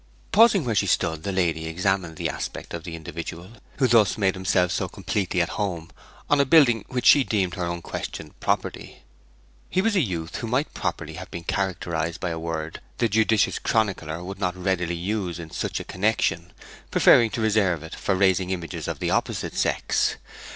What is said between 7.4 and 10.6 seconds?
her unquestioned property. He was a youth who